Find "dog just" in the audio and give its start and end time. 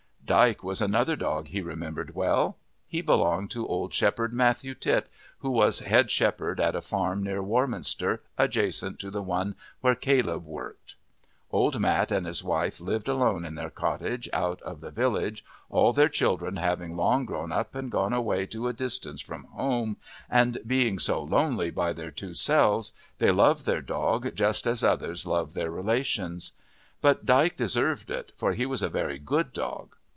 23.81-24.65